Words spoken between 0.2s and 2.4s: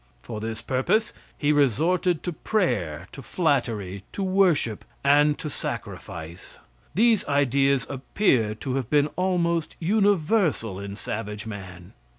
For this purpose he resorted to